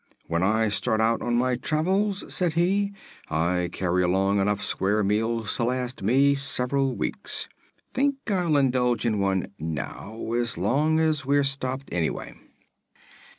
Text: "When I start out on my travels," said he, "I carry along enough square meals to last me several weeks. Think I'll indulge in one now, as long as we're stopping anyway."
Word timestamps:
"When 0.25 0.41
I 0.41 0.69
start 0.69 0.99
out 0.99 1.21
on 1.21 1.35
my 1.35 1.55
travels," 1.55 2.23
said 2.33 2.53
he, 2.53 2.91
"I 3.29 3.69
carry 3.71 4.01
along 4.01 4.39
enough 4.39 4.63
square 4.63 5.03
meals 5.03 5.55
to 5.57 5.65
last 5.65 6.01
me 6.01 6.33
several 6.33 6.95
weeks. 6.95 7.47
Think 7.93 8.15
I'll 8.31 8.57
indulge 8.57 9.05
in 9.05 9.19
one 9.19 9.53
now, 9.59 10.33
as 10.33 10.57
long 10.57 10.99
as 10.99 11.23
we're 11.23 11.43
stopping 11.43 11.89
anyway." 11.95 12.33